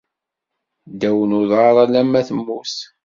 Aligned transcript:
Ddaw 0.91 1.19
n 1.29 1.37
uḍar 1.39 1.75
alamma 1.83 2.21
temmut. 2.27 2.75